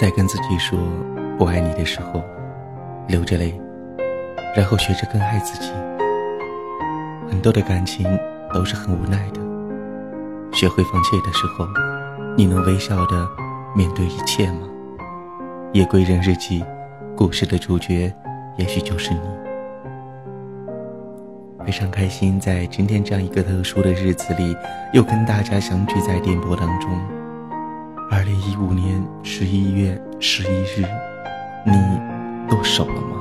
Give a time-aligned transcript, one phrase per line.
[0.00, 0.78] 在跟自己说
[1.38, 2.24] 不爱你的时候，
[3.06, 3.52] 流着泪，
[4.56, 5.70] 然后学着更爱自己。
[7.30, 8.06] 很多的感情
[8.50, 9.40] 都是很无奈的。
[10.52, 11.66] 学会放弃的时候，
[12.34, 13.28] 你能微笑的
[13.76, 14.66] 面对一切吗？
[15.74, 16.64] 夜归人日记，
[17.14, 18.10] 故事的主角
[18.56, 19.20] 也许就是你。
[21.62, 24.56] 非常开心，在今天这样一个特殊的日子里，
[24.94, 26.88] 又跟大家相聚在电波当中。
[28.10, 30.84] 二零一五年十一月十一日，
[31.64, 31.72] 你
[32.48, 33.16] 剁手了吗？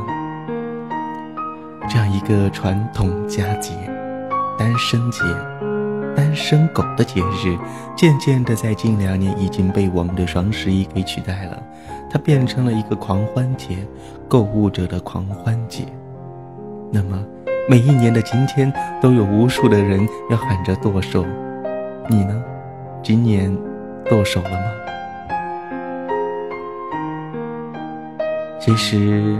[1.87, 3.75] 这样一个传统佳节，
[4.57, 5.21] 单身节、
[6.15, 7.55] 单身狗的节日，
[7.95, 11.61] 渐渐的在近两年已经被我们的双十一给取代了，
[12.09, 13.85] 它变成了一个狂欢节，
[14.27, 15.85] 购物者的狂欢节。
[16.91, 17.23] 那么。
[17.69, 21.23] 每一年的今天，都有无数的人要喊着剁手，
[22.07, 22.43] 你呢？
[23.03, 23.55] 今年
[24.09, 24.57] 剁手了吗？
[28.59, 29.37] 其实，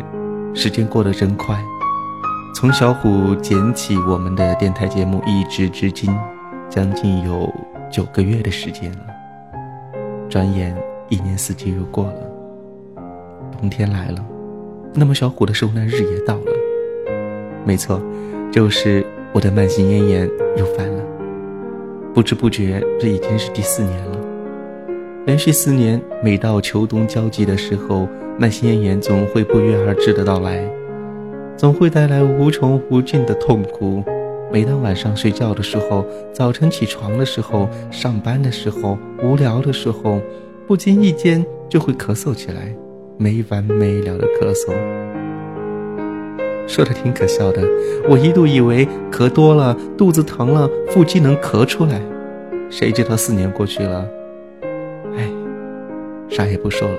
[0.53, 1.59] 时间过得真快，
[2.55, 6.15] 从小虎捡起我们的电台节目，一直至今，
[6.69, 7.51] 将近有
[7.91, 8.99] 九个月的时间了。
[10.29, 10.75] 转眼
[11.09, 12.21] 一年四季又过了，
[13.59, 14.23] 冬天来了，
[14.93, 16.51] 那么小虎的受难日也到了。
[17.65, 18.01] 没错，
[18.51, 21.03] 就是我的慢性咽炎又犯了。
[22.13, 24.18] 不知不觉，这已经是第四年了。
[25.25, 28.07] 连续四年，每到秋冬交集的时候，
[28.39, 30.63] 慢性咽炎总会不约而至的到来，
[31.57, 34.03] 总会带来无穷无尽的痛苦。
[34.51, 40.21] 每当晚上睡觉的时候，早晨起床的时候，上班的时候，无聊的时候，
[40.65, 42.73] 不经意间就会咳嗽起来，
[43.17, 44.73] 没完没了的咳嗽。
[46.65, 47.61] 说的挺可笑的，
[48.07, 52.01] 我一度以为咳多了肚子疼了，腹肌能咳出来，
[52.69, 54.07] 谁知道四年过去了，
[56.29, 56.97] 啥也不说了。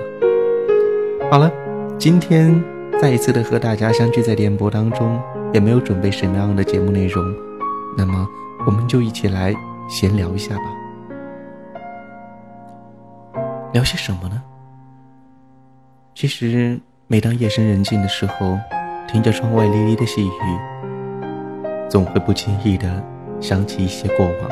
[1.31, 1.51] 好了，
[1.97, 2.63] 今天
[3.01, 5.19] 再一次的和大家相聚在电波当中，
[5.53, 7.23] 也没有准备什么样的节目内容，
[7.97, 8.27] 那么
[8.65, 9.53] 我们就一起来
[9.89, 10.63] 闲聊一下吧。
[13.73, 14.41] 聊些什么呢？
[16.13, 18.57] 其实每当夜深人静的时候。
[19.07, 20.31] 听着窗外沥沥的细雨，
[21.89, 23.03] 总会不经意的
[23.41, 24.49] 想起一些过往。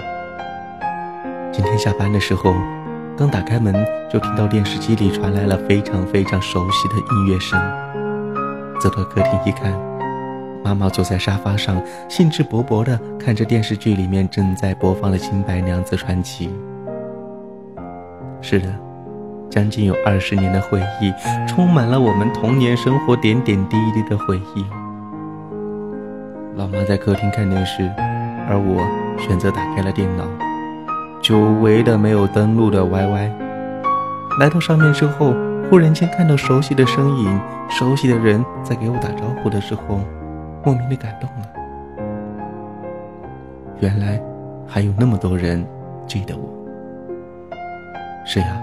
[1.50, 2.54] 今天下班的时候，
[3.20, 3.76] 刚打开门，
[4.10, 7.60] 就听到电视机里传来了非常非常熟悉的音乐声。
[8.80, 9.78] 走到客厅一看，
[10.64, 16.48] 妈妈坐在沙发上，兴致勃勃的看着电视剧里面正在播放的《新白娘子传奇》。
[18.42, 18.74] 是的。
[19.50, 21.12] 将近有二十年的回忆，
[21.46, 24.64] 充满了我们童年生活点点滴滴的回忆。
[26.56, 27.92] 老妈在客厅看电视，
[28.48, 28.88] 而我
[29.18, 30.24] 选择打开了电脑，
[31.30, 33.32] 久违的没有登录的 YY。
[34.40, 35.36] 来到上面之后，
[35.70, 40.00] 忽然间看到熟悉的身影，熟悉的人在给我打招呼的时候，
[40.66, 41.46] 莫名的感动了。
[43.80, 44.20] 原来
[44.66, 45.64] 还有那么多人
[46.08, 46.50] 记得我。
[48.26, 48.60] 是呀。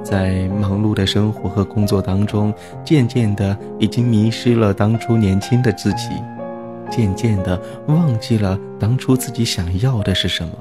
[0.00, 6.10] 在忙碌的生活和工作当中，渐渐的已经迷失了当初年轻的自己，
[6.88, 10.52] 渐渐的忘记了当初自己想要的是什么。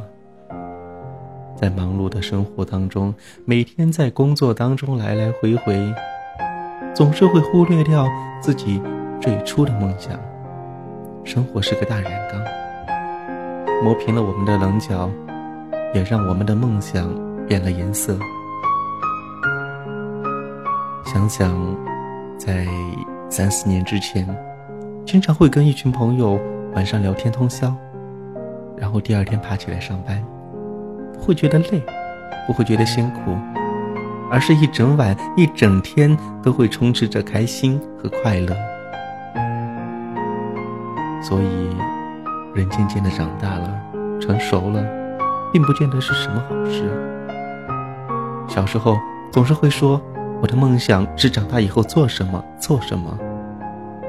[1.63, 3.15] 在忙碌的生活当中，
[3.45, 5.95] 每天在工作当中来来回回，
[6.93, 8.05] 总是会忽略掉
[8.41, 8.81] 自己
[9.21, 10.19] 最初的梦想。
[11.23, 12.41] 生活是个大染缸，
[13.81, 15.09] 磨平了我们的棱角，
[15.93, 17.09] 也让我们的梦想
[17.47, 18.19] 变了颜色。
[21.05, 21.57] 想想，
[22.37, 22.67] 在
[23.29, 24.27] 三四年之前，
[25.05, 26.37] 经常会跟一群朋友
[26.73, 27.73] 晚上聊天通宵，
[28.75, 30.21] 然后第二天爬起来上班，
[31.23, 31.81] 会觉得累，
[32.45, 33.37] 不会觉得辛苦，
[34.29, 38.55] 而是一整晚、一整天都会充斥着开心和快乐。
[41.21, 41.75] 所以，
[42.53, 43.81] 人渐渐的长大了，
[44.19, 44.85] 成熟了，
[45.51, 46.83] 并不见得是什么好事。
[48.47, 48.99] 小时候
[49.31, 50.01] 总是会说。
[50.41, 53.17] 我的梦想是长大以后做什么做什么，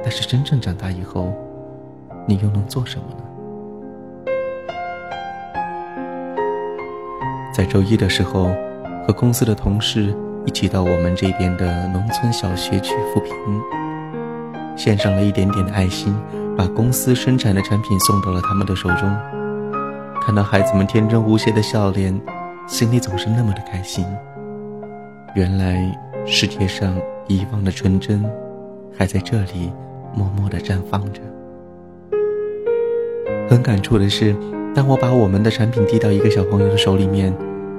[0.02, 1.32] 但是真正长大以后，
[2.26, 3.22] 你又能做什么呢？
[7.54, 8.50] 在周一的时候，
[9.06, 10.12] 和公司的同事
[10.44, 13.32] 一起到我们这边的农村小学去扶贫，
[14.76, 16.12] 献上了一点点的爱心，
[16.56, 19.08] 把公司生产的产品送到了他们的手中。
[20.20, 22.20] 看到孩子们天真无邪的笑脸，
[22.66, 24.04] 心里总是那么的开心。
[25.36, 25.96] 原来。
[26.26, 26.96] 世界上
[27.28, 28.24] 遗忘的纯真，
[28.96, 29.70] 还在这里
[30.14, 31.20] 默默地绽放着。
[33.46, 34.34] 很感触的是，
[34.74, 37.32] 当我把我们的产品递到一个小朋友的手里面，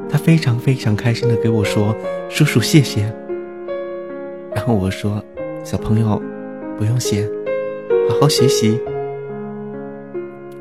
[0.10, 1.94] 他非常非常开心的给我说
[2.30, 3.14] ：“叔叔，谢谢。”
[4.56, 5.22] 然后我说
[5.62, 6.22] ：“小朋友，
[6.78, 7.30] 不用谢，
[8.10, 8.80] 好好学习。”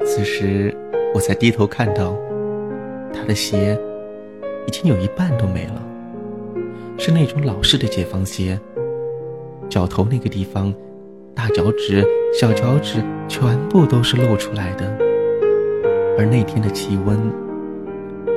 [0.04, 0.74] 此时，
[1.14, 2.16] 我才低头看到，
[3.12, 3.78] 他的鞋
[4.66, 5.80] 已经有一半都没了，
[6.98, 8.58] 是那种老式的解放鞋，
[9.68, 10.74] 脚头那个地方，
[11.32, 12.04] 大脚趾、
[12.38, 15.03] 小脚趾全部都是露出来的。
[16.16, 17.18] 而那天的气温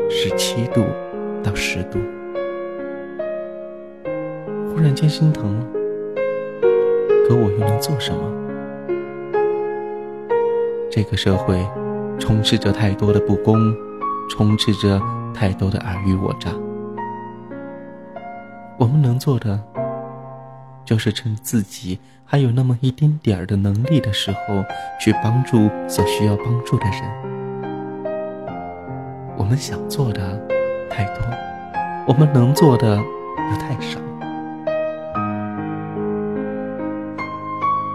[0.10, 0.84] 是七度
[1.44, 2.00] 到十度。
[4.70, 5.66] 忽然间心疼了，
[7.28, 8.20] 可我又能做什么？
[10.90, 11.64] 这个社会
[12.20, 13.56] 充斥着太多的不公，
[14.30, 15.00] 充斥着
[15.34, 16.52] 太多的尔虞我诈。
[18.80, 19.60] 我们能做的，
[20.86, 24.64] 就是趁自己还有那么一丁点儿的能力的时候，
[25.00, 27.37] 去帮助所需要帮助的人。
[29.38, 30.38] 我们想做的
[30.90, 31.24] 太多，
[32.08, 34.00] 我们能做的又太少。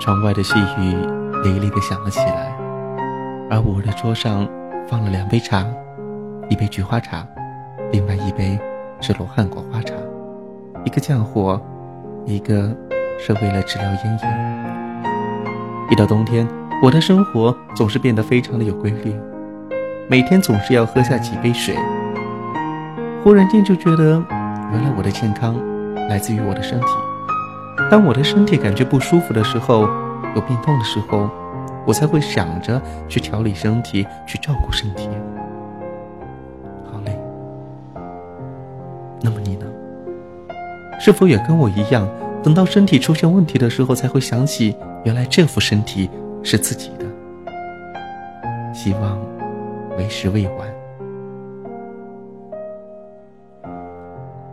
[0.00, 0.94] 窗外的细雨
[1.44, 2.56] 沥沥的响了起来，
[3.50, 4.48] 而我的桌上
[4.88, 5.66] 放了两杯茶，
[6.48, 7.26] 一杯菊花茶，
[7.90, 8.58] 另外一杯
[9.00, 9.94] 是罗汉果花茶，
[10.84, 11.60] 一个降火，
[12.24, 12.74] 一个
[13.18, 15.04] 是为了治疗咽炎。
[15.90, 16.46] 一到冬天，
[16.82, 19.14] 我的生活总是变得非常的有规律，
[20.08, 21.74] 每天总是要喝下几杯水。
[23.22, 24.22] 忽然间就觉得，
[24.72, 25.56] 原来我的健康
[26.08, 26.86] 来自于我的身体。
[27.90, 29.88] 当我的身体感觉不舒服的时候，
[30.34, 31.30] 有病痛的时候，
[31.86, 35.08] 我才会想着去调理身体，去照顾身体。
[36.90, 37.18] 好嘞，
[39.20, 39.66] 那么你呢？
[41.00, 42.06] 是否也跟我一样，
[42.42, 46.10] 等到身体出现问题的时候，才会想起原来这副身体
[46.42, 47.06] 是自己的？
[48.74, 49.18] 希望
[49.96, 50.72] 为时未晚。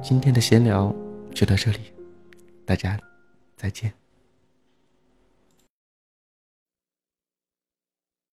[0.01, 0.93] 今天的闲聊
[1.33, 1.79] 就到这里，
[2.65, 2.99] 大家。
[3.57, 3.98] 再见。